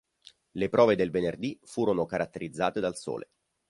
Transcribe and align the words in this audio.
Le 0.53 0.67
prove 0.69 0.95
del 0.95 1.11
venerdì 1.11 1.59
furono 1.63 2.07
caratterizzate 2.07 2.79
dal 2.79 2.97
sole. 2.97 3.29